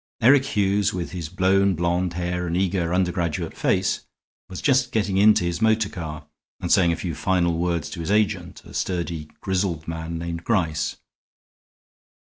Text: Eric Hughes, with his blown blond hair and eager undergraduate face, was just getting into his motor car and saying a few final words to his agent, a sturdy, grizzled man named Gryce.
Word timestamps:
Eric 0.19 0.45
Hughes, 0.45 0.95
with 0.95 1.11
his 1.11 1.29
blown 1.29 1.75
blond 1.75 2.13
hair 2.13 2.47
and 2.47 2.57
eager 2.57 2.91
undergraduate 2.91 3.55
face, 3.55 4.03
was 4.49 4.59
just 4.59 4.91
getting 4.91 5.17
into 5.17 5.43
his 5.43 5.61
motor 5.61 5.89
car 5.89 6.25
and 6.59 6.71
saying 6.71 6.91
a 6.91 6.95
few 6.95 7.13
final 7.13 7.55
words 7.59 7.87
to 7.91 7.99
his 7.99 8.09
agent, 8.09 8.63
a 8.65 8.73
sturdy, 8.73 9.29
grizzled 9.41 9.87
man 9.87 10.17
named 10.17 10.43
Gryce. 10.43 10.95